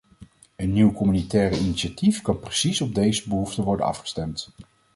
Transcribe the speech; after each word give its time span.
Een 0.55 0.73
nieuw 0.73 0.91
communautair 0.93 1.53
initiatief 1.57 2.21
kan 2.21 2.39
precies 2.39 2.81
op 2.81 2.95
deze 2.95 3.27
behoeften 3.29 3.63
worden 3.63 3.85
afgestemd. 3.85 4.49